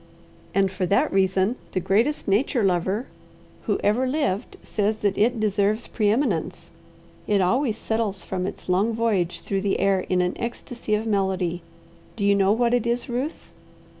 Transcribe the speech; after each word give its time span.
"And 0.55 0.71
for 0.71 0.87
that 0.87 1.13
reason, 1.13 1.57
the 1.73 1.79
greatest 1.79 2.27
nature 2.27 2.63
lover 2.63 3.05
who 3.67 3.77
ever 3.83 4.07
lived 4.07 4.57
says 4.63 4.97
that 5.05 5.15
it 5.15 5.39
'deserves 5.39 5.85
preeminence.' 5.85 6.71
It 7.27 7.39
always 7.39 7.77
settles 7.77 8.23
from 8.23 8.47
its 8.47 8.67
long 8.67 8.93
voyage 8.93 9.41
through 9.41 9.61
the 9.61 9.79
air 9.79 9.99
in 10.09 10.21
an 10.21 10.33
ecstasy 10.39 10.95
of 10.95 11.05
melody. 11.05 11.61
Do 12.15 12.25
you 12.25 12.33
know 12.33 12.51
what 12.51 12.73
it 12.73 12.87
is, 12.87 13.09
Ruth?" 13.09 13.51